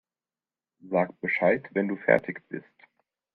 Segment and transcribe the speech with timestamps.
[0.89, 2.73] Sag Bescheid, wenn du fertig bist.